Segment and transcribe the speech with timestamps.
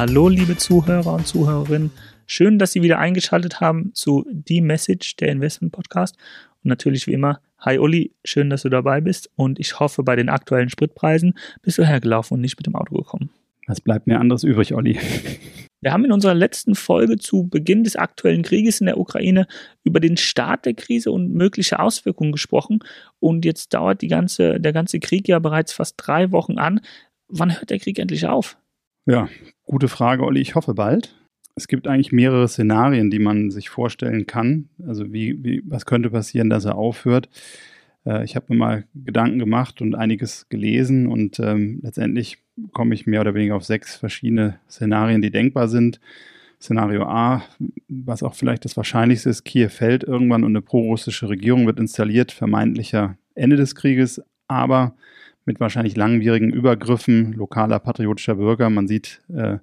[0.00, 1.90] Hallo, liebe Zuhörer und Zuhörerinnen.
[2.24, 6.16] Schön, dass Sie wieder eingeschaltet haben zu Die Message, der Investment Podcast.
[6.62, 9.28] Und natürlich wie immer, hi Uli, schön, dass du dabei bist.
[9.34, 12.94] Und ich hoffe, bei den aktuellen Spritpreisen bist du hergelaufen und nicht mit dem Auto
[12.94, 13.30] gekommen.
[13.66, 15.00] Was bleibt mir anderes übrig, Olli?
[15.80, 19.48] Wir haben in unserer letzten Folge zu Beginn des aktuellen Krieges in der Ukraine
[19.82, 22.78] über den Start der Krise und mögliche Auswirkungen gesprochen.
[23.18, 26.82] Und jetzt dauert die ganze, der ganze Krieg ja bereits fast drei Wochen an.
[27.26, 28.56] Wann hört der Krieg endlich auf?
[29.06, 29.28] Ja,
[29.64, 30.40] gute Frage, Olli.
[30.40, 31.14] Ich hoffe bald.
[31.54, 34.68] Es gibt eigentlich mehrere Szenarien, die man sich vorstellen kann.
[34.86, 37.28] Also wie, wie was könnte passieren, dass er aufhört?
[38.06, 42.38] Äh, ich habe mir mal Gedanken gemacht und einiges gelesen und ähm, letztendlich
[42.72, 46.00] komme ich mehr oder weniger auf sechs verschiedene Szenarien, die denkbar sind.
[46.60, 47.44] Szenario A,
[47.88, 52.32] was auch vielleicht das Wahrscheinlichste ist, Kiew fällt irgendwann und eine prorussische Regierung wird installiert,
[52.32, 54.94] vermeintlicher Ende des Krieges, aber
[55.48, 58.68] mit wahrscheinlich langwierigen Übergriffen lokaler patriotischer Bürger.
[58.70, 59.58] Man sieht, äh,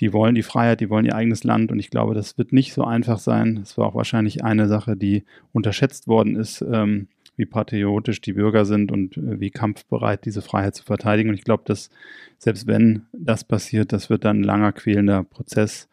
[0.00, 2.74] die wollen die Freiheit, die wollen ihr eigenes Land und ich glaube, das wird nicht
[2.74, 3.60] so einfach sein.
[3.62, 6.62] Es war auch wahrscheinlich eine Sache, die unterschätzt worden ist.
[6.62, 11.30] Ähm, wie patriotisch die Bürger sind und äh, wie kampfbereit diese Freiheit zu verteidigen.
[11.30, 11.90] Und ich glaube, dass
[12.38, 15.88] selbst wenn das passiert, das wird dann ein langer, quälender Prozess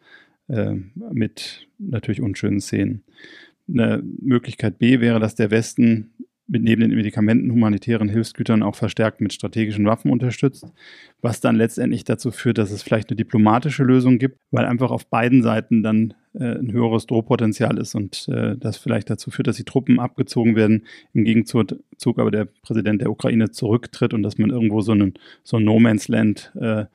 [0.48, 0.74] äh,
[1.12, 3.02] mit natürlich unschönen Szenen.
[3.68, 6.12] Eine Möglichkeit B wäre, dass der Westen
[6.46, 10.66] mit neben den Medikamenten, humanitären Hilfsgütern auch verstärkt mit strategischen Waffen unterstützt,
[11.20, 15.06] was dann letztendlich dazu führt, dass es vielleicht eine diplomatische Lösung gibt, weil einfach auf
[15.06, 19.56] beiden Seiten dann äh, ein höheres Drohpotenzial ist und äh, das vielleicht dazu führt, dass
[19.56, 20.84] die Truppen abgezogen werden,
[21.14, 21.78] im Gegenzug
[22.16, 25.78] aber der Präsident der Ukraine zurücktritt und dass man irgendwo so, einen, so ein No
[25.78, 26.86] Man's Land äh,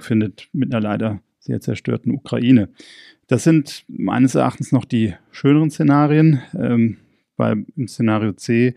[0.00, 2.68] findet mit einer leider sehr zerstörten Ukraine.
[3.26, 6.40] Das sind meines Erachtens noch die schöneren Szenarien.
[6.58, 6.96] Ähm,
[7.38, 8.74] bei, Im Szenario C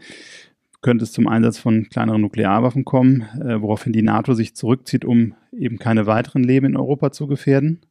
[0.81, 5.33] könnte es zum Einsatz von kleineren Nuklearwaffen kommen, äh, woraufhin die NATO sich zurückzieht, um
[5.51, 7.81] eben keine weiteren Leben in Europa zu gefährden.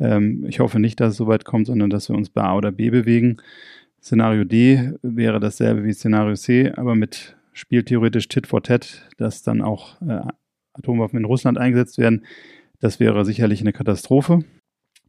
[0.00, 2.56] Ähm, ich hoffe nicht, dass es so weit kommt, sondern dass wir uns bei A
[2.56, 3.38] oder B bewegen.
[4.02, 9.62] Szenario D wäre dasselbe wie Szenario C, aber mit spieltheoretisch Tit for Tat, dass dann
[9.62, 10.20] auch äh,
[10.74, 12.24] Atomwaffen in Russland eingesetzt werden.
[12.80, 14.40] Das wäre sicherlich eine Katastrophe,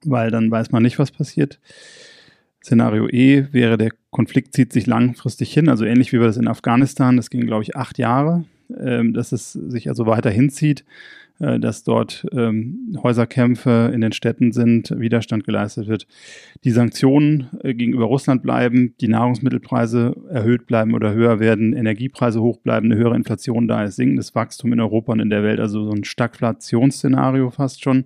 [0.04, 1.60] weil dann weiß man nicht, was passiert.
[2.64, 6.48] Szenario E wäre, der Konflikt zieht sich langfristig hin, also ähnlich wie wir das in
[6.48, 8.46] Afghanistan, das ging, glaube ich, acht Jahre,
[8.78, 10.84] ähm, dass es sich also weiter hinzieht,
[11.40, 16.06] äh, dass dort ähm, Häuserkämpfe in den Städten sind, Widerstand geleistet wird,
[16.66, 22.58] die Sanktionen äh, gegenüber Russland bleiben, die Nahrungsmittelpreise erhöht bleiben oder höher werden, Energiepreise hoch
[22.58, 25.86] bleiben, eine höhere Inflation da ist, sinkendes Wachstum in Europa und in der Welt, also
[25.86, 28.06] so ein Stagflationsszenario fast schon.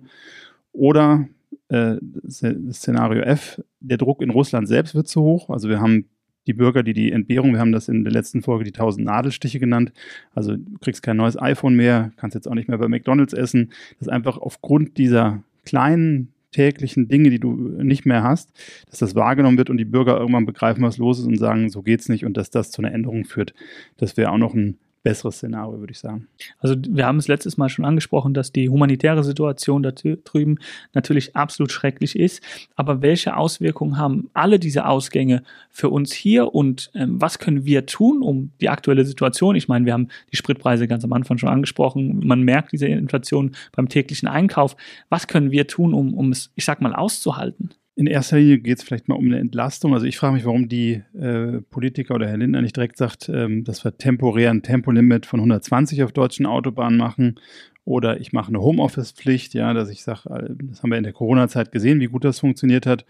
[0.72, 1.28] Oder
[1.68, 1.96] äh,
[2.28, 5.50] Szenario F, der Druck in Russland selbst wird zu hoch.
[5.50, 6.08] Also wir haben
[6.46, 9.58] die Bürger, die die Entbehrung, wir haben das in der letzten Folge die 1000 Nadelstiche
[9.58, 9.92] genannt.
[10.34, 13.70] Also du kriegst kein neues iPhone mehr, kannst jetzt auch nicht mehr bei McDonald's essen.
[13.98, 18.52] Das ist einfach aufgrund dieser kleinen täglichen Dinge, die du nicht mehr hast,
[18.88, 21.82] dass das wahrgenommen wird und die Bürger irgendwann begreifen, was los ist und sagen, so
[21.82, 23.54] geht's nicht und dass das zu einer Änderung führt.
[23.96, 26.26] Das wäre auch noch ein besseres Szenario, würde ich sagen.
[26.58, 30.58] Also wir haben es letztes Mal schon angesprochen, dass die humanitäre Situation da drüben
[30.94, 32.42] natürlich absolut schrecklich ist.
[32.74, 37.86] Aber welche Auswirkungen haben alle diese Ausgänge für uns hier und ähm, was können wir
[37.86, 39.54] tun, um die aktuelle Situation?
[39.54, 42.26] Ich meine, wir haben die Spritpreise ganz am Anfang schon angesprochen.
[42.26, 44.74] Man merkt diese Inflation beim täglichen Einkauf.
[45.10, 47.74] Was können wir tun, um, um es, ich sag mal, auszuhalten?
[47.96, 49.94] In erster Linie geht es vielleicht mal um eine Entlastung.
[49.94, 53.62] Also ich frage mich, warum die äh, Politiker oder Herr Lindner nicht direkt sagt, ähm,
[53.62, 57.36] dass wir temporär ein Tempolimit von 120 auf deutschen Autobahnen machen
[57.84, 61.12] oder ich mache eine Homeoffice-Pflicht, ja, dass ich sage, äh, das haben wir in der
[61.12, 63.04] Corona-Zeit gesehen, wie gut das funktioniert hat.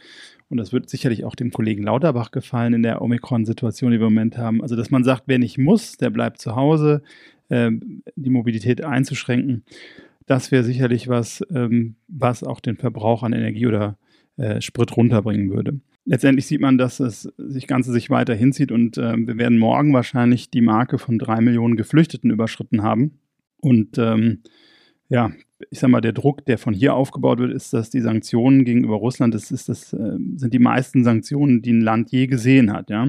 [0.50, 4.14] Und das wird sicherlich auch dem Kollegen Lauterbach gefallen in der Omikron-Situation, die wir im
[4.14, 4.62] Moment haben.
[4.62, 7.02] Also, dass man sagt, wer nicht muss, der bleibt zu Hause,
[7.48, 7.70] äh,
[8.16, 9.64] die Mobilität einzuschränken.
[10.26, 13.96] Das wäre sicherlich was, ähm, was auch den Verbrauch an Energie oder
[14.36, 15.80] äh, Sprit runterbringen würde.
[16.06, 19.94] Letztendlich sieht man, dass es sich Ganze sich weiter hinzieht und äh, wir werden morgen
[19.94, 23.20] wahrscheinlich die Marke von drei Millionen Geflüchteten überschritten haben.
[23.60, 24.42] Und ähm,
[25.08, 25.32] ja,
[25.70, 28.96] ich sag mal, der Druck, der von hier aufgebaut wird, ist, dass die Sanktionen gegenüber
[28.96, 32.90] Russland, das, ist, das äh, sind die meisten Sanktionen, die ein Land je gesehen hat.
[32.90, 33.08] Ja.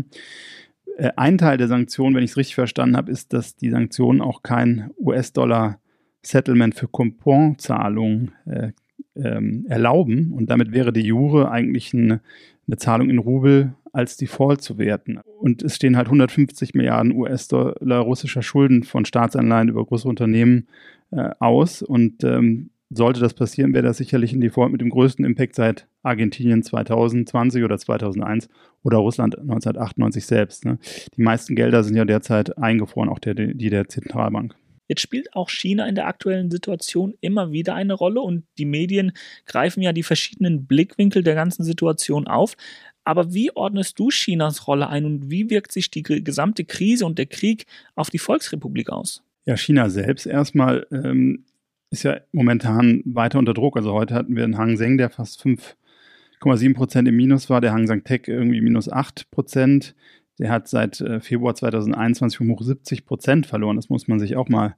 [0.97, 4.21] Äh, ein Teil der Sanktionen, wenn ich es richtig verstanden habe, ist, dass die Sanktionen
[4.21, 8.71] auch kein US-Dollar-Settlement für Couponzahlungen äh,
[9.15, 10.31] ähm, erlauben.
[10.33, 12.21] Und damit wäre die Jure eigentlich eine,
[12.67, 15.19] eine Zahlung in Rubel als Default zu werten.
[15.39, 20.67] Und es stehen halt 150 Milliarden US-Dollar russischer Schulden von Staatsanleihen über große Unternehmen
[21.11, 21.81] äh, aus.
[21.81, 25.87] Und ähm, sollte das passieren, wäre das sicherlich ein Default mit dem größten Impact seit
[26.03, 28.47] Argentinien 2020 oder 2001
[28.83, 30.65] oder Russland 1998 selbst.
[30.65, 30.77] Ne?
[31.15, 34.55] Die meisten Gelder sind ja derzeit eingefroren, auch der, die der Zentralbank.
[34.87, 39.13] Jetzt spielt auch China in der aktuellen Situation immer wieder eine Rolle und die Medien
[39.45, 42.55] greifen ja die verschiedenen Blickwinkel der ganzen Situation auf.
[43.03, 47.19] Aber wie ordnest du Chinas Rolle ein und wie wirkt sich die gesamte Krise und
[47.19, 47.65] der Krieg
[47.95, 49.23] auf die Volksrepublik aus?
[49.45, 51.45] Ja, China selbst erstmal ähm,
[51.91, 53.77] ist ja momentan weiter unter Druck.
[53.77, 57.73] Also heute hatten wir einen Hang Seng, der fast 5,7 Prozent im Minus war, der
[57.73, 59.95] Hang Seng Tech irgendwie minus 8 Prozent.
[60.39, 63.75] Der hat seit äh, Februar 2021 um hoch 70 Prozent verloren.
[63.75, 64.75] Das muss man sich auch mal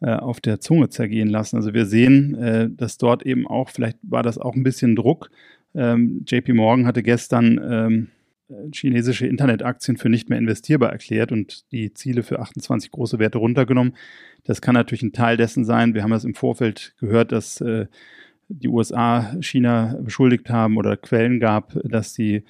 [0.00, 1.56] äh, auf der Zunge zergehen lassen.
[1.56, 5.30] Also wir sehen, äh, dass dort eben auch, vielleicht war das auch ein bisschen Druck.
[5.74, 8.08] Ähm, JP Morgan hatte gestern ähm,
[8.72, 13.94] chinesische Internetaktien für nicht mehr investierbar erklärt und die Ziele für 28 große Werte runtergenommen.
[14.44, 15.94] Das kann natürlich ein Teil dessen sein.
[15.94, 17.62] Wir haben das im Vorfeld gehört, dass
[18.50, 22.42] die USA China beschuldigt haben oder Quellen gab, dass sie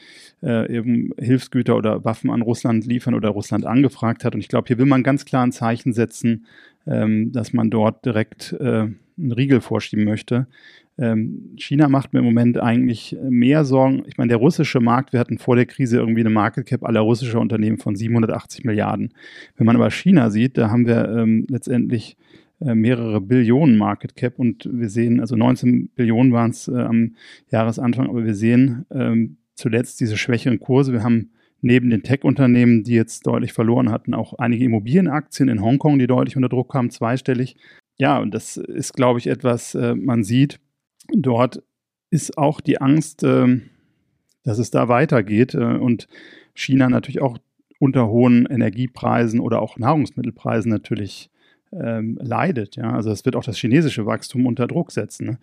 [0.42, 4.34] äh, eben Hilfsgüter oder Waffen an Russland liefern oder Russland angefragt hat.
[4.34, 6.46] Und ich glaube, hier will man ganz klar ein Zeichen setzen,
[6.86, 8.88] ähm, dass man dort direkt äh,
[9.18, 10.46] einen Riegel vorschieben möchte.
[10.98, 14.02] Ähm, China macht mir im Moment eigentlich mehr Sorgen.
[14.06, 17.00] Ich meine, der russische Markt, wir hatten vor der Krise irgendwie eine Market Cap aller
[17.00, 19.14] russischer Unternehmen von 780 Milliarden.
[19.56, 22.16] Wenn man aber China sieht, da haben wir ähm, letztendlich
[22.60, 27.16] mehrere Billionen Market Cap und wir sehen, also 19 Billionen waren es äh, am
[27.50, 30.92] Jahresanfang, aber wir sehen ähm, zuletzt diese schwächeren Kurse.
[30.92, 31.30] Wir haben
[31.62, 36.36] neben den Tech-Unternehmen, die jetzt deutlich verloren hatten, auch einige Immobilienaktien in Hongkong, die deutlich
[36.36, 37.56] unter Druck kamen, zweistellig.
[37.96, 40.58] Ja, und das ist, glaube ich, etwas, äh, man sieht,
[41.14, 41.62] dort
[42.10, 43.60] ist auch die Angst, äh,
[44.42, 46.08] dass es da weitergeht äh, und
[46.54, 47.38] China natürlich auch
[47.78, 51.30] unter hohen Energiepreisen oder auch Nahrungsmittelpreisen natürlich
[51.72, 52.76] ähm, leidet.
[52.76, 52.92] Ja?
[52.92, 55.26] Also es wird auch das chinesische Wachstum unter Druck setzen.
[55.26, 55.38] Ne?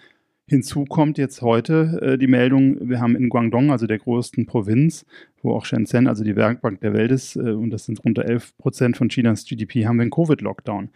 [0.50, 5.06] Hinzu kommt jetzt heute äh, die Meldung, wir haben in Guangdong, also der größten Provinz,
[5.42, 8.58] wo auch Shenzhen, also die Werkbank der Welt ist, äh, und das sind rund 11
[8.58, 10.90] Prozent von Chinas GDP, haben wir einen Covid-Lockdown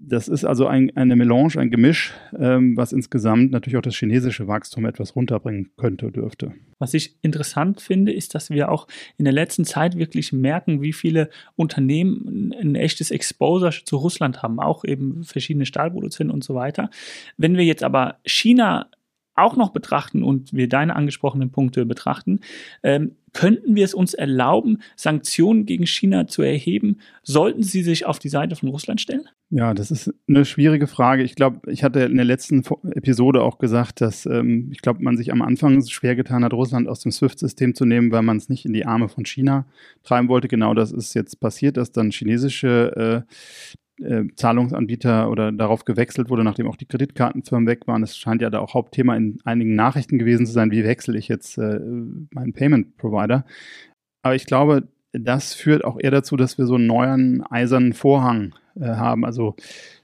[0.00, 4.46] das ist also ein, eine Melange, ein Gemisch, ähm, was insgesamt natürlich auch das chinesische
[4.46, 6.52] Wachstum etwas runterbringen könnte, dürfte.
[6.78, 8.86] Was ich interessant finde, ist, dass wir auch
[9.16, 14.60] in der letzten Zeit wirklich merken, wie viele Unternehmen ein echtes Exposure zu Russland haben,
[14.60, 16.90] auch eben verschiedene Stahlproduzenten und so weiter.
[17.36, 18.86] Wenn wir jetzt aber China
[19.38, 22.40] auch noch betrachten und wir deine angesprochenen Punkte betrachten,
[22.82, 26.98] ähm, könnten wir es uns erlauben, Sanktionen gegen China zu erheben?
[27.22, 29.28] Sollten sie sich auf die Seite von Russland stellen?
[29.50, 31.22] Ja, das ist eine schwierige Frage.
[31.22, 35.16] Ich glaube, ich hatte in der letzten Episode auch gesagt, dass ähm, ich glaube, man
[35.16, 38.48] sich am Anfang schwer getan hat, Russland aus dem SWIFT-System zu nehmen, weil man es
[38.48, 39.66] nicht in die Arme von China
[40.02, 40.48] treiben wollte.
[40.48, 43.32] Genau das ist jetzt passiert, dass dann chinesische äh,
[44.02, 48.02] äh, Zahlungsanbieter oder darauf gewechselt wurde, nachdem auch die Kreditkartenfirmen weg waren.
[48.02, 51.28] Es scheint ja da auch Hauptthema in einigen Nachrichten gewesen zu sein, wie wechsle ich
[51.28, 51.80] jetzt äh,
[52.32, 53.44] meinen Payment Provider.
[54.22, 58.54] Aber ich glaube, das führt auch eher dazu, dass wir so einen neuen eisernen Vorhang
[58.76, 59.24] äh, haben.
[59.24, 59.56] Also,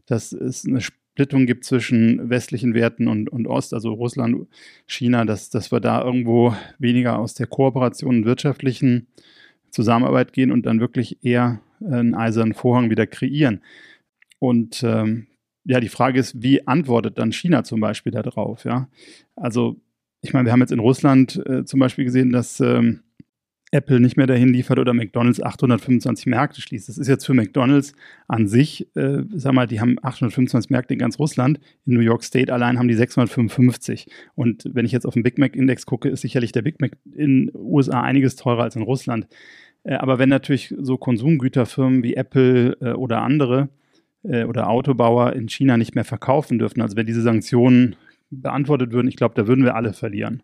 [0.07, 4.49] dass es eine Splittung gibt zwischen westlichen Werten und, und Ost, also Russland,
[4.87, 9.07] China, dass, dass wir da irgendwo weniger aus der Kooperation und wirtschaftlichen
[9.71, 13.63] Zusammenarbeit gehen und dann wirklich eher einen eisernen Vorhang wieder kreieren.
[14.39, 15.27] Und ähm,
[15.65, 18.65] ja, die Frage ist, wie antwortet dann China zum Beispiel darauf?
[18.65, 18.89] Ja,
[19.37, 19.81] also
[20.21, 23.01] ich meine, wir haben jetzt in Russland äh, zum Beispiel gesehen, dass ähm,
[23.75, 26.89] Apple nicht mehr dahin liefert oder McDonald's 825 Märkte schließt.
[26.89, 27.93] Das ist jetzt für McDonald's
[28.29, 31.59] an sich, äh, sag mal, die haben 825 Märkte in ganz Russland.
[31.85, 34.07] In New York State allein haben die 655.
[34.37, 36.93] Und wenn ich jetzt auf den Big Mac Index gucke, ist sicherlich der Big Mac
[37.13, 39.27] in USA einiges teurer als in Russland.
[39.85, 43.69] Äh, aber wenn natürlich so Konsumgüterfirmen wie Apple äh, oder andere
[44.25, 47.97] äh, oder Autobauer in China nicht mehr verkaufen dürfen, also wenn diese Sanktionen
[48.31, 50.43] beantwortet würden, ich glaube, da würden wir alle verlieren.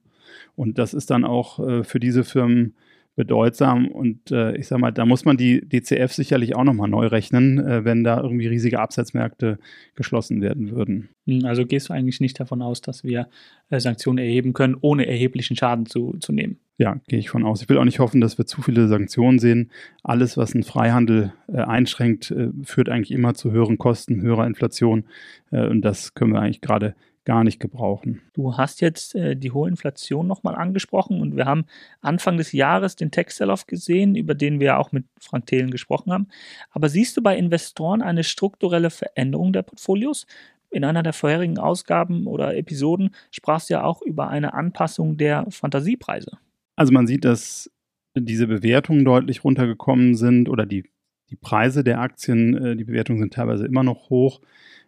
[0.54, 2.74] Und das ist dann auch für diese Firmen
[3.16, 3.88] bedeutsam.
[3.88, 8.04] Und ich sage mal, da muss man die DCF sicherlich auch nochmal neu rechnen, wenn
[8.04, 9.58] da irgendwie riesige Absatzmärkte
[9.96, 11.08] geschlossen werden würden.
[11.26, 13.28] Hm, also gehst du eigentlich nicht davon aus, dass wir
[13.70, 16.60] Sanktionen erheben können, ohne erheblichen Schaden zu, zu nehmen?
[16.80, 17.60] Ja, gehe ich von aus.
[17.60, 19.70] Ich will auch nicht hoffen, dass wir zu viele Sanktionen sehen.
[20.02, 25.04] Alles, was einen Freihandel äh, einschränkt, äh, führt eigentlich immer zu höheren Kosten, höherer Inflation.
[25.50, 26.94] Äh, und das können wir eigentlich gerade
[27.26, 28.22] gar nicht gebrauchen.
[28.32, 31.66] Du hast jetzt äh, die hohe Inflation nochmal angesprochen und wir haben
[32.00, 36.28] Anfang des Jahres den Tech-Sell-Off gesehen, über den wir auch mit Frank Thelen gesprochen haben.
[36.70, 40.26] Aber siehst du bei Investoren eine strukturelle Veränderung der Portfolios?
[40.70, 45.44] In einer der vorherigen Ausgaben oder Episoden sprachst du ja auch über eine Anpassung der
[45.50, 46.38] Fantasiepreise.
[46.80, 47.70] Also man sieht, dass
[48.16, 50.84] diese Bewertungen deutlich runtergekommen sind oder die,
[51.28, 54.40] die Preise der Aktien, äh, die Bewertungen sind teilweise immer noch hoch.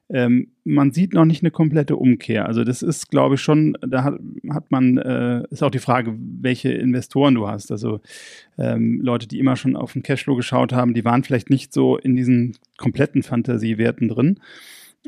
[0.09, 2.47] Ähm, man sieht noch nicht eine komplette Umkehr.
[2.47, 4.19] Also das ist, glaube ich, schon, da hat,
[4.49, 7.71] hat man, äh, ist auch die Frage, welche Investoren du hast.
[7.71, 8.01] Also
[8.57, 11.99] ähm, Leute, die immer schon auf den Cashflow geschaut haben, die waren vielleicht nicht so
[11.99, 14.41] in diesen kompletten Fantasiewerten drin.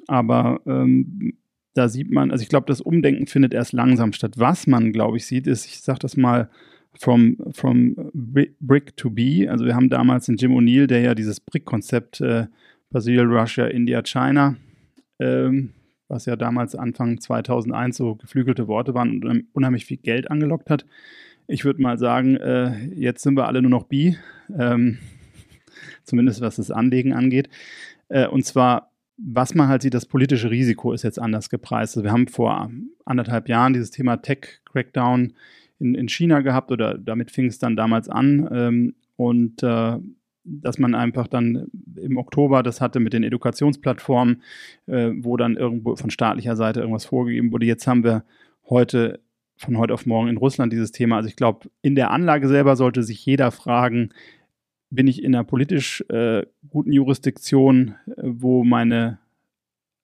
[0.06, 1.32] Aber ähm,
[1.72, 4.34] da sieht man, also ich glaube, das Umdenken findet erst langsam statt.
[4.36, 6.50] Was man, glaube ich, sieht, ist, ich sage das mal,
[6.98, 9.48] from, from Brick to B.
[9.48, 12.46] Also wir haben damals den Jim O'Neill, der ja dieses Brick-Konzept äh,
[12.90, 14.56] Brasil, Russia, India, China,
[15.18, 15.70] ähm,
[16.08, 20.86] was ja damals Anfang 2001 so geflügelte Worte waren und unheimlich viel Geld angelockt hat.
[21.46, 24.14] Ich würde mal sagen, äh, jetzt sind wir alle nur noch B,
[24.56, 24.98] ähm,
[26.04, 27.48] zumindest was das Anlegen angeht.
[28.08, 31.96] Äh, und zwar was man halt sieht, das politische Risiko ist jetzt anders gepreist.
[31.96, 32.70] Also wir haben vor
[33.04, 35.34] anderthalb Jahren dieses Thema Tech-Crackdown
[35.78, 38.48] in, in China gehabt oder damit fing es dann damals an.
[38.52, 39.98] Ähm, und äh,
[40.44, 44.42] dass man einfach dann im Oktober das hatte mit den Edukationsplattformen,
[44.86, 47.66] äh, wo dann irgendwo von staatlicher Seite irgendwas vorgegeben wurde.
[47.66, 48.24] Jetzt haben wir
[48.68, 49.20] heute
[49.56, 51.16] von heute auf morgen in Russland dieses Thema.
[51.16, 54.10] Also ich glaube, in der Anlage selber sollte sich jeder fragen,
[54.90, 59.18] bin ich in einer politisch äh, guten Jurisdiktion, äh, wo meine,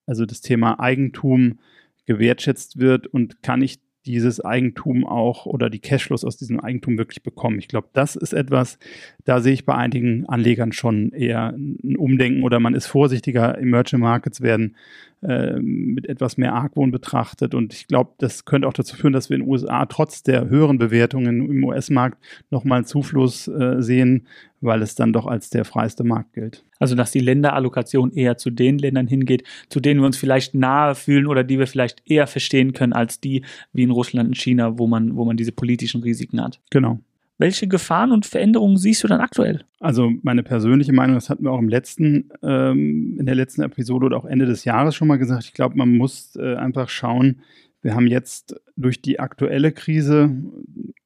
[0.07, 1.59] also das Thema Eigentum
[2.07, 7.23] gewertschätzt wird und kann ich dieses Eigentum auch oder die Cashflows aus diesem Eigentum wirklich
[7.23, 7.59] bekommen.
[7.59, 8.79] Ich glaube, das ist etwas,
[9.25, 13.59] da sehe ich bei einigen Anlegern schon eher ein Umdenken oder man ist vorsichtiger.
[13.59, 14.77] Emerging Markets werden
[15.23, 19.37] mit etwas mehr Argwohn betrachtet und ich glaube, das könnte auch dazu führen, dass wir
[19.37, 22.19] in den USA trotz der höheren Bewertungen im US-Markt
[22.51, 24.27] nochmal Zufluss äh, sehen,
[24.63, 26.65] weil es dann doch als der freiste Markt gilt.
[26.79, 30.95] Also dass die Länderallokation eher zu den Ländern hingeht, zu denen wir uns vielleicht nahe
[30.95, 34.79] fühlen oder die wir vielleicht eher verstehen können als die wie in Russland und China,
[34.79, 36.61] wo man, wo man diese politischen Risiken hat.
[36.71, 37.01] Genau.
[37.41, 39.65] Welche Gefahren und Veränderungen siehst du dann aktuell?
[39.79, 44.05] Also meine persönliche Meinung, das hatten wir auch im letzten, ähm, in der letzten Episode
[44.05, 45.45] oder auch Ende des Jahres schon mal gesagt.
[45.45, 47.41] Ich glaube, man muss äh, einfach schauen.
[47.81, 50.37] Wir haben jetzt durch die aktuelle Krise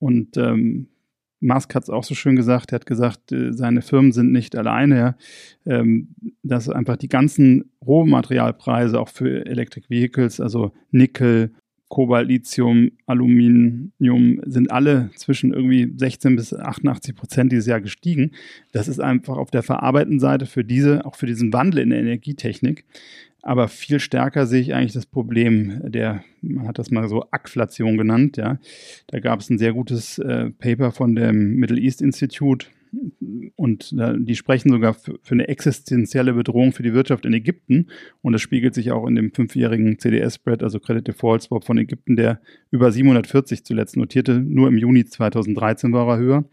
[0.00, 0.88] und ähm,
[1.38, 4.56] Musk hat es auch so schön gesagt, er hat gesagt, äh, seine Firmen sind nicht
[4.56, 5.16] alleine, ja,
[5.66, 11.52] ähm, dass einfach die ganzen Rohmaterialpreise auch für Electric Vehicles, also Nickel,
[11.88, 18.32] Kobalt, Lithium, Aluminium sind alle zwischen irgendwie 16 bis 88 Prozent dieses Jahr gestiegen.
[18.72, 22.00] Das ist einfach auf der verarbeitenden Seite für diese, auch für diesen Wandel in der
[22.00, 22.84] Energietechnik.
[23.42, 27.98] Aber viel stärker sehe ich eigentlich das Problem der, man hat das mal so Ackflation
[27.98, 28.58] genannt, ja.
[29.08, 32.68] Da gab es ein sehr gutes äh, Paper von dem Middle East Institute,
[33.56, 37.88] und äh, die sprechen sogar für, eine existenzielle Bedrohung für die Wirtschaft in Ägypten.
[38.22, 42.16] Und das spiegelt sich auch in dem fünfjährigen CDS-Spread, also Credit Default Swap von Ägypten,
[42.16, 44.40] der über 740 zuletzt notierte.
[44.40, 46.44] Nur im Juni 2013 war er höher.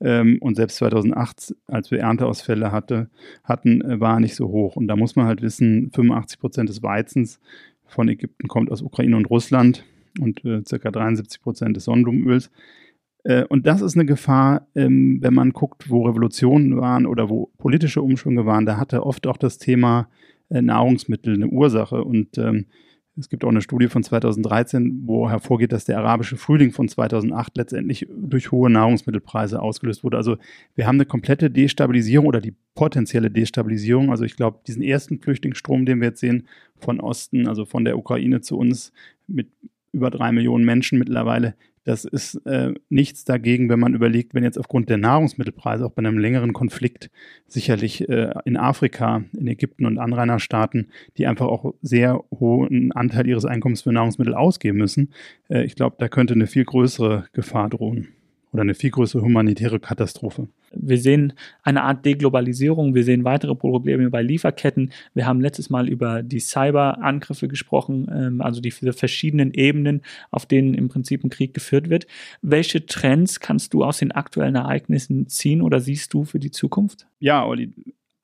[0.00, 3.08] Ähm, und selbst 2008, als wir Ernteausfälle hatte,
[3.42, 4.76] hatten, äh, war er nicht so hoch.
[4.76, 7.40] Und da muss man halt wissen, 85 Prozent des Weizens
[7.86, 9.84] von Ägypten kommt aus Ukraine und Russland
[10.20, 12.50] und äh, circa 73 Prozent des Sonnenblumenöls.
[13.24, 17.50] Äh, und das ist eine Gefahr, ähm, wenn man guckt, wo Revolutionen waren oder wo
[17.58, 18.66] politische Umschwünge waren.
[18.66, 20.08] Da hatte oft auch das Thema
[20.50, 22.04] äh, Nahrungsmittel eine Ursache.
[22.04, 22.66] Und ähm,
[23.16, 27.56] es gibt auch eine Studie von 2013, wo hervorgeht, dass der arabische Frühling von 2008
[27.56, 30.16] letztendlich durch hohe Nahrungsmittelpreise ausgelöst wurde.
[30.16, 30.36] Also
[30.74, 34.10] wir haben eine komplette Destabilisierung oder die potenzielle Destabilisierung.
[34.10, 37.96] Also ich glaube, diesen ersten Flüchtlingsstrom, den wir jetzt sehen, von Osten, also von der
[37.96, 38.92] Ukraine zu uns
[39.28, 39.48] mit
[39.92, 41.54] über drei Millionen Menschen mittlerweile,
[41.84, 46.00] das ist äh, nichts dagegen, wenn man überlegt, wenn jetzt aufgrund der Nahrungsmittelpreise auch bei
[46.00, 47.10] einem längeren Konflikt
[47.46, 53.44] sicherlich äh, in Afrika, in Ägypten und Anrainerstaaten, die einfach auch sehr hohen Anteil ihres
[53.44, 55.10] Einkommens für Nahrungsmittel ausgeben müssen,
[55.48, 58.08] äh, ich glaube, da könnte eine viel größere Gefahr drohen
[58.52, 60.48] oder eine viel größere humanitäre Katastrophe.
[60.76, 64.92] Wir sehen eine Art Deglobalisierung, wir sehen weitere Probleme bei Lieferketten.
[65.14, 70.74] Wir haben letztes Mal über die Cyberangriffe gesprochen, ähm, also die verschiedenen Ebenen, auf denen
[70.74, 72.06] im Prinzip ein Krieg geführt wird.
[72.42, 77.06] Welche Trends kannst du aus den aktuellen Ereignissen ziehen oder siehst du für die Zukunft?
[77.20, 77.72] Ja, Olli,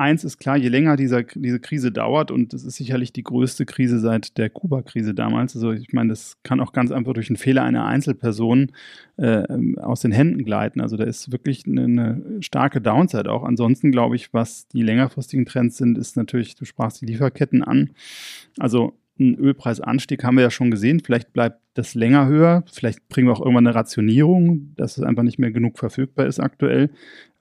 [0.01, 3.67] eins ist klar, je länger dieser, diese Krise dauert, und das ist sicherlich die größte
[3.67, 7.37] Krise seit der Kuba-Krise damals, also ich meine, das kann auch ganz einfach durch einen
[7.37, 8.73] Fehler einer Einzelperson
[9.19, 9.45] äh,
[9.77, 10.81] aus den Händen gleiten.
[10.81, 13.45] Also da ist wirklich eine, eine starke Downside auch.
[13.45, 17.91] Ansonsten glaube ich, was die längerfristigen Trends sind, ist natürlich, du sprachst die Lieferketten an.
[18.59, 21.01] Also ein Ölpreisanstieg haben wir ja schon gesehen.
[21.01, 22.65] Vielleicht bleibt das länger höher.
[22.73, 26.41] Vielleicht bringen wir auch irgendwann eine Rationierung, dass es einfach nicht mehr genug verfügbar ist
[26.41, 26.91] aktuell.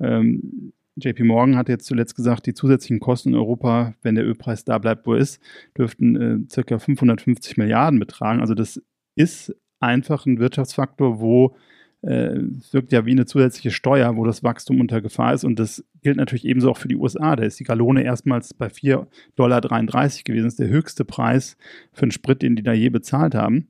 [0.02, 4.66] Ähm, JP Morgan hat jetzt zuletzt gesagt, die zusätzlichen Kosten in Europa, wenn der Ölpreis
[4.66, 5.42] da bleibt, wo er ist,
[5.78, 8.42] dürften äh, circa 550 Milliarden betragen.
[8.42, 8.82] Also das
[9.16, 11.56] ist einfach ein Wirtschaftsfaktor, wo
[12.02, 12.40] äh,
[12.72, 15.44] wirkt ja wie eine zusätzliche Steuer, wo das Wachstum unter Gefahr ist.
[15.44, 17.36] Und das gilt natürlich ebenso auch für die USA.
[17.36, 20.44] Da ist die Gallone erstmals bei 4,33 Dollar gewesen.
[20.44, 21.58] Das ist der höchste Preis
[21.92, 23.68] für einen Sprit, den die da je bezahlt haben.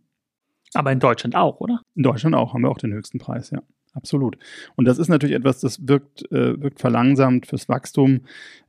[0.74, 1.81] Aber in Deutschland auch, oder?
[1.95, 3.63] In Deutschland auch, haben wir auch den höchsten Preis, ja.
[4.00, 4.38] Absolut.
[4.77, 8.22] Und das ist natürlich etwas, das wirkt, äh, wirkt verlangsamt fürs Wachstum.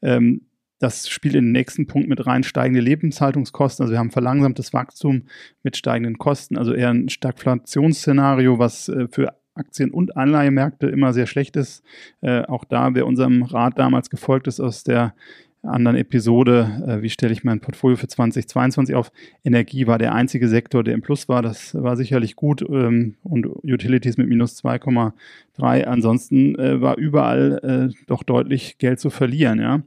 [0.03, 0.43] Ähm,
[0.81, 3.85] das spielt in den nächsten Punkt mit rein, steigende Lebenshaltungskosten.
[3.85, 5.23] Also wir haben verlangsamtes Wachstum
[5.63, 11.27] mit steigenden Kosten, also eher ein Stagflationsszenario, was äh, für Aktien- und Anleihemärkte immer sehr
[11.27, 11.85] schlecht ist.
[12.23, 15.15] Äh, auch da, wer unserem Rat damals gefolgt ist aus der
[15.63, 19.13] anderen Episode, äh, wie stelle ich mein Portfolio für 2022 auf?
[19.45, 21.43] Energie war der einzige Sektor, der im Plus war.
[21.43, 25.85] Das war sicherlich gut ähm, und Utilities mit minus 2,3.
[25.85, 29.61] Ansonsten äh, war überall äh, doch deutlich Geld zu verlieren.
[29.61, 29.83] Ja?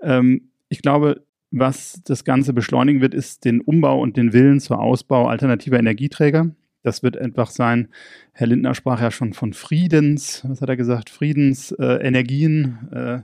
[0.00, 4.80] Ähm, ich glaube, was das Ganze beschleunigen wird, ist den Umbau und den Willen zur
[4.80, 6.50] Ausbau alternativer Energieträger.
[6.82, 7.88] Das wird einfach sein,
[8.32, 12.88] Herr Lindner sprach ja schon von Friedens, was hat er gesagt, Friedensenergien.
[12.92, 13.20] Äh,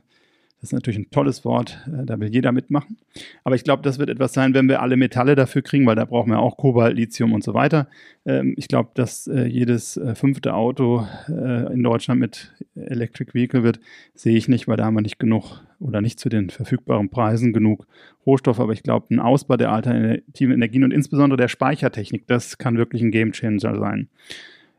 [0.63, 2.97] das ist natürlich ein tolles Wort, äh, da will jeder mitmachen.
[3.43, 6.05] Aber ich glaube, das wird etwas sein, wenn wir alle Metalle dafür kriegen, weil da
[6.05, 7.89] brauchen wir auch Kobalt, Lithium und so weiter.
[8.25, 13.81] Ähm, ich glaube, dass äh, jedes äh, fünfte Auto in Deutschland mit Electric Vehicle wird,
[14.15, 17.53] sehe ich nicht, weil da haben wir nicht genug oder nicht zu den verfügbaren Preisen
[17.53, 17.87] genug
[18.25, 18.61] Rohstoff.
[18.61, 23.03] Aber ich glaube, ein Ausbau der alternativen Energien und insbesondere der Speichertechnik, das kann wirklich
[23.03, 24.09] ein Gamechanger sein.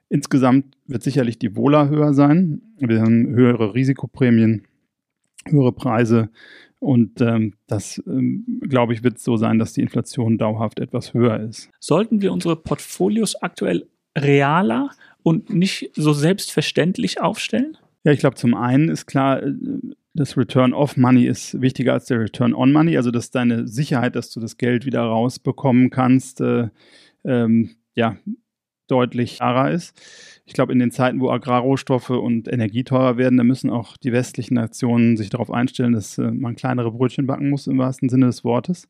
[0.08, 2.62] Insgesamt wird sicherlich die Wohler höher sein.
[2.78, 4.64] Wir haben höhere Risikoprämien
[5.48, 6.30] höhere Preise.
[6.80, 11.40] Und ähm, das, ähm, glaube ich, wird so sein, dass die Inflation dauerhaft etwas höher
[11.40, 11.70] ist.
[11.80, 14.90] Sollten wir unsere Portfolios aktuell realer
[15.24, 17.78] und nicht so selbstverständlich aufstellen?
[18.04, 19.54] Ja, ich glaube, zum einen ist klar, äh,
[20.14, 22.98] das Return of Money ist wichtiger als der Return on Money.
[22.98, 26.68] Also, dass deine Sicherheit, dass du das Geld wieder rausbekommen kannst, äh,
[27.24, 28.18] ähm, ja,
[28.94, 30.00] deutlich klarer ist.
[30.46, 34.12] Ich glaube, in den Zeiten, wo Agrarrohstoffe und Energie teurer werden, da müssen auch die
[34.12, 38.28] westlichen Nationen sich darauf einstellen, dass äh, man kleinere Brötchen backen muss, im wahrsten Sinne
[38.28, 38.88] des Wortes.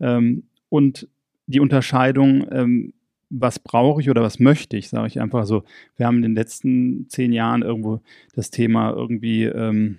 [0.00, 1.08] Ähm, und
[1.46, 2.92] die Unterscheidung, ähm,
[3.30, 5.64] was brauche ich oder was möchte ich, sage ich einfach so.
[5.96, 8.00] Wir haben in den letzten zehn Jahren irgendwo
[8.34, 9.98] das Thema irgendwie ähm,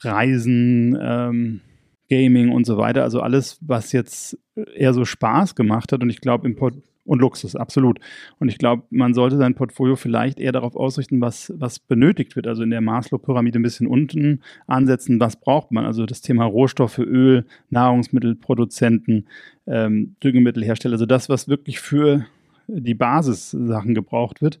[0.00, 1.62] Reisen,
[2.10, 3.02] Gaming und so weiter.
[3.02, 4.38] Also alles, was jetzt
[4.74, 6.02] eher so Spaß gemacht hat.
[6.02, 8.00] Und ich glaube, im Port und Luxus, absolut.
[8.38, 12.46] Und ich glaube, man sollte sein Portfolio vielleicht eher darauf ausrichten, was, was benötigt wird.
[12.46, 15.84] Also in der Maslow-Pyramide ein bisschen unten ansetzen, was braucht man.
[15.84, 19.26] Also das Thema Rohstoffe, Öl, Nahrungsmittelproduzenten,
[19.66, 20.94] ähm, Düngemittelhersteller.
[20.94, 22.26] Also das, was wirklich für
[22.66, 24.60] die Basissachen gebraucht wird.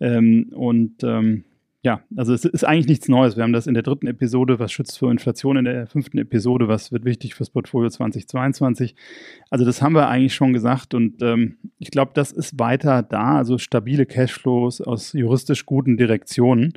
[0.00, 1.44] Ähm, und ähm,
[1.84, 3.36] ja, also es ist eigentlich nichts Neues.
[3.36, 6.66] Wir haben das in der dritten Episode, was schützt vor Inflation, in der fünften Episode,
[6.66, 8.94] was wird wichtig fürs Portfolio 2022.
[9.50, 13.36] Also das haben wir eigentlich schon gesagt und ähm, ich glaube, das ist weiter da,
[13.36, 16.72] also stabile Cashflows aus juristisch guten Direktionen.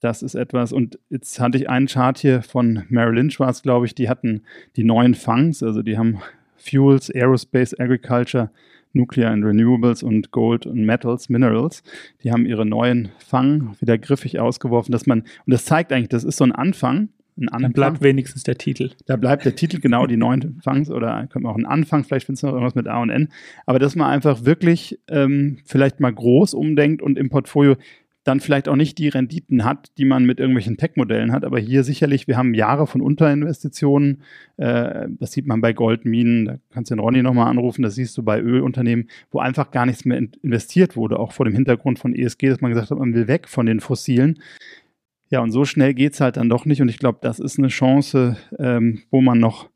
[0.00, 3.60] Das ist etwas, und jetzt hatte ich einen Chart hier von Merrill Lynch, war es,
[3.60, 4.44] glaube ich, die hatten
[4.76, 6.20] die neuen Funds, also die haben
[6.56, 8.50] Fuels, Aerospace, Agriculture,
[8.92, 11.82] Nuclear and Renewables und Gold und Metals, Minerals.
[12.22, 16.24] Die haben ihre neuen Fang wieder griffig ausgeworfen, dass man, und das zeigt eigentlich, das
[16.24, 17.08] ist so ein Anfang.
[17.36, 17.62] Ein Anfang.
[17.62, 18.90] Dann bleibt wenigstens der Titel.
[19.06, 22.26] Da bleibt der Titel, genau, die neuen Fangs oder können wir auch einen Anfang, vielleicht
[22.26, 23.28] findest du noch irgendwas mit A und N.
[23.66, 27.76] Aber dass man einfach wirklich ähm, vielleicht mal groß umdenkt und im Portfolio
[28.24, 31.44] dann vielleicht auch nicht die Renditen hat, die man mit irgendwelchen Tech-Modellen hat.
[31.44, 34.22] Aber hier sicherlich, wir haben Jahre von Unterinvestitionen.
[34.58, 38.16] Äh, das sieht man bei Goldminen, da kannst du den Ronny nochmal anrufen, das siehst
[38.18, 42.14] du bei Ölunternehmen, wo einfach gar nichts mehr investiert wurde, auch vor dem Hintergrund von
[42.14, 44.38] ESG, dass man gesagt hat, man will weg von den Fossilen.
[45.30, 46.82] Ja, und so schnell geht es halt dann doch nicht.
[46.82, 49.70] Und ich glaube, das ist eine Chance, ähm, wo man noch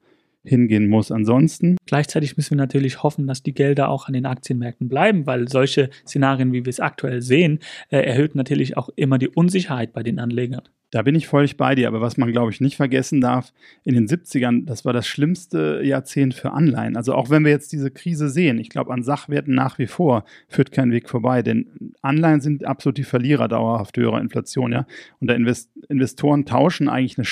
[0.44, 1.10] hingehen muss.
[1.10, 1.76] Ansonsten.
[1.86, 5.90] Gleichzeitig müssen wir natürlich hoffen, dass die Gelder auch an den Aktienmärkten bleiben, weil solche
[6.06, 10.18] Szenarien, wie wir es aktuell sehen, äh, erhöht natürlich auch immer die Unsicherheit bei den
[10.18, 10.62] Anlegern.
[10.94, 11.88] Da bin ich völlig bei dir.
[11.88, 13.52] Aber was man, glaube ich, nicht vergessen darf,
[13.82, 16.96] in den 70ern, das war das schlimmste Jahrzehnt für Anleihen.
[16.96, 20.24] Also auch wenn wir jetzt diese Krise sehen, ich glaube, an Sachwerten nach wie vor
[20.46, 21.42] führt kein Weg vorbei.
[21.42, 21.66] Denn
[22.00, 24.70] Anleihen sind absolut die Verlierer dauerhaft höherer Inflation.
[24.70, 24.86] Ja?
[25.18, 27.24] Und da Invest Investoren tauschen eigentlich eine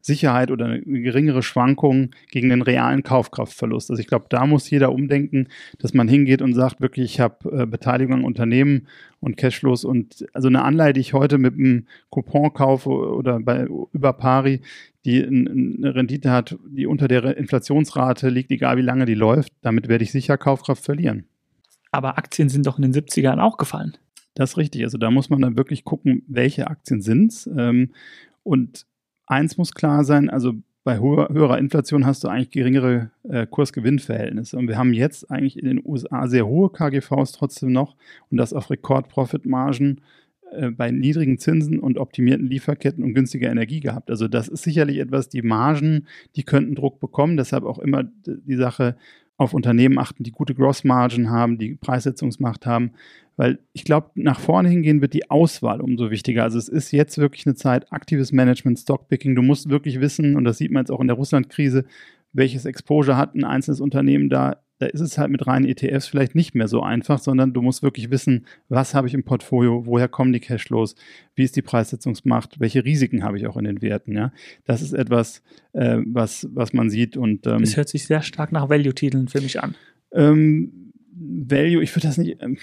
[0.00, 3.90] Scheinsicherheit oder eine geringere Schwankung gegen den realen Kaufkraftverlust.
[3.90, 7.62] Also ich glaube, da muss jeder umdenken, dass man hingeht und sagt, wirklich, ich habe
[7.62, 8.86] äh, Beteiligung an Unternehmen
[9.20, 13.66] und Cashflows und also eine Anleihe, die ich heute mit einem Coupon kaufe oder bei
[13.92, 14.62] über Pari,
[15.04, 19.88] die eine Rendite hat, die unter der Inflationsrate liegt, egal wie lange die läuft, damit
[19.88, 21.24] werde ich sicher Kaufkraft verlieren.
[21.92, 23.96] Aber Aktien sind doch in den 70ern auch gefallen.
[24.34, 24.84] Das ist richtig.
[24.84, 27.46] Also da muss man dann wirklich gucken, welche Aktien sind es.
[27.46, 27.90] Ähm,
[28.42, 28.86] und
[29.30, 34.56] eins muss klar sein, also bei hoher, höherer Inflation hast du eigentlich geringere äh, Kurs-Gewinn-Verhältnisse.
[34.56, 37.96] Und wir haben jetzt eigentlich in den USA sehr hohe KGVs trotzdem noch
[38.30, 40.00] und das auf Rekordprofitmargen.
[40.52, 44.10] äh, bei niedrigen Zinsen und optimierten Lieferketten und günstiger Energie gehabt.
[44.10, 47.36] Also das ist sicherlich etwas, die Margen, die könnten Druck bekommen.
[47.36, 48.96] Deshalb auch immer die Sache
[49.40, 52.90] auf Unternehmen achten, die gute Grossmargen haben, die Preissetzungsmacht haben.
[53.38, 56.42] Weil ich glaube, nach vorne hingehen wird die Auswahl umso wichtiger.
[56.42, 59.34] Also es ist jetzt wirklich eine Zeit, aktives Management, Stockpicking.
[59.34, 61.86] Du musst wirklich wissen, und das sieht man jetzt auch in der Russland-Krise,
[62.34, 66.34] welches Exposure hat ein einzelnes Unternehmen da da ist es halt mit reinen ETFs vielleicht
[66.34, 70.08] nicht mehr so einfach, sondern du musst wirklich wissen, was habe ich im Portfolio, woher
[70.08, 70.94] kommen die Cashflows,
[71.34, 74.16] wie ist die Preissetzungsmacht, welche Risiken habe ich auch in den Werten.
[74.16, 74.32] Ja?
[74.64, 75.42] Das ist etwas,
[75.74, 77.18] äh, was, was man sieht.
[77.18, 79.74] Und, ähm, das hört sich sehr stark nach Value-Titeln für mich an.
[80.12, 82.56] Ähm, Value, ich würde das nicht, ähm,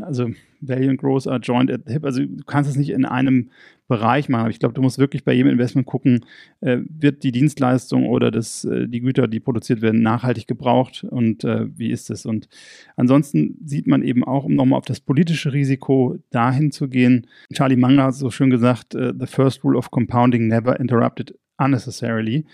[0.00, 2.04] also Value and Growth are joined at the hip.
[2.04, 3.50] Also du kannst es nicht in einem
[3.88, 4.42] Bereich machen.
[4.42, 6.24] Aber ich glaube, du musst wirklich bei jedem Investment gucken,
[6.60, 11.44] äh, wird die Dienstleistung oder das, äh, die Güter, die produziert werden, nachhaltig gebraucht und
[11.44, 12.24] äh, wie ist es?
[12.24, 12.48] Und
[12.96, 17.76] ansonsten sieht man eben auch, um nochmal auf das politische Risiko dahin zu gehen, Charlie
[17.76, 22.46] Munger hat so schön gesagt, uh, the first rule of compounding never interrupted unnecessarily.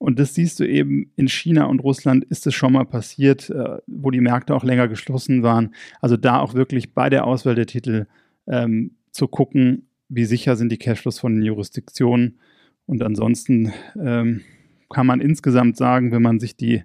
[0.00, 3.76] Und das siehst du eben in China und Russland ist es schon mal passiert, äh,
[3.86, 5.74] wo die Märkte auch länger geschlossen waren.
[6.00, 8.06] Also da auch wirklich bei der Auswahl der Titel
[8.46, 12.38] ähm, zu gucken, wie sicher sind die Cashflows von den Jurisdiktionen.
[12.86, 14.40] Und ansonsten ähm,
[14.88, 16.82] kann man insgesamt sagen, wenn man sich die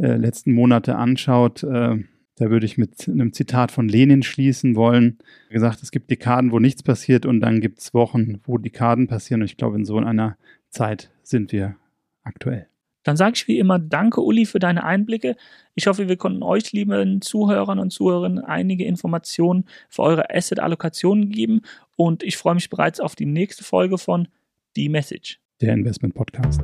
[0.00, 1.98] äh, letzten Monate anschaut, äh,
[2.34, 5.18] da würde ich mit einem Zitat von Lenin schließen wollen.
[5.20, 8.58] Er hat gesagt, es gibt Dekaden, wo nichts passiert und dann gibt es Wochen, wo
[8.58, 9.42] Dekaden passieren.
[9.42, 10.36] Und ich glaube, in so einer
[10.68, 11.76] Zeit sind wir
[12.22, 12.66] aktuell.
[13.02, 15.36] Dann sage ich wie immer Danke, Uli, für deine Einblicke.
[15.74, 21.62] Ich hoffe, wir konnten euch, lieben Zuhörern und Zuhörerinnen, einige Informationen für eure Asset-Allokationen geben.
[21.96, 24.28] Und ich freue mich bereits auf die nächste Folge von
[24.76, 25.40] Die Message.
[25.60, 26.60] Der Investment Podcast.